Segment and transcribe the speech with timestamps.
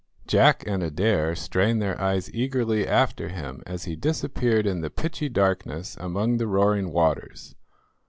[0.25, 5.29] Jack and Adair strained their eyes eagerly after him as he disappeared in the pitchy
[5.29, 7.53] darkness among the roaring waters.